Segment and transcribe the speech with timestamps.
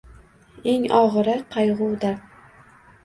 [0.71, 2.25] Eng og‘iri qayg‘u-dard.